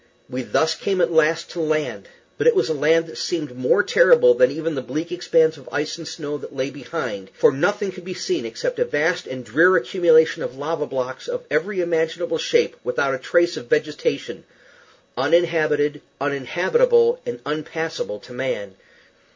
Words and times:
We 0.27 0.41
thus 0.41 0.73
came 0.73 0.99
at 0.99 1.11
last 1.11 1.51
to 1.51 1.59
land; 1.59 2.07
but 2.39 2.47
it 2.47 2.55
was 2.55 2.69
a 2.69 2.73
land 2.73 3.05
that 3.05 3.19
seemed 3.19 3.55
more 3.55 3.83
terrible 3.83 4.33
than 4.33 4.49
even 4.49 4.73
the 4.73 4.81
bleak 4.81 5.11
expanse 5.11 5.57
of 5.57 5.69
ice 5.71 5.99
and 5.99 6.07
snow 6.07 6.39
that 6.39 6.55
lay 6.55 6.71
behind, 6.71 7.29
for 7.35 7.51
nothing 7.51 7.91
could 7.91 8.03
be 8.03 8.15
seen 8.15 8.43
except 8.43 8.79
a 8.79 8.85
vast 8.85 9.27
and 9.27 9.45
drear 9.45 9.77
accumulation 9.77 10.41
of 10.41 10.57
lava 10.57 10.87
blocks 10.87 11.27
of 11.27 11.45
every 11.51 11.81
imaginable 11.81 12.39
shape, 12.39 12.77
without 12.83 13.13
a 13.13 13.19
trace 13.19 13.57
of 13.57 13.67
vegetation 13.69 14.43
uninhabited, 15.17 16.01
uninhabitable, 16.19 17.21
and 17.23 17.39
unpassable 17.45 18.17
to 18.21 18.33
man. 18.33 18.73